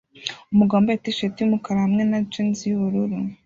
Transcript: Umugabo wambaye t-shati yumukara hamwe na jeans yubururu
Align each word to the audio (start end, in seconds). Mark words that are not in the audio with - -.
Umugabo 0.53 0.77
wambaye 0.77 0.99
t-shati 1.03 1.37
yumukara 1.39 1.79
hamwe 1.85 2.03
na 2.09 2.19
jeans 2.31 2.59
yubururu 2.69 3.17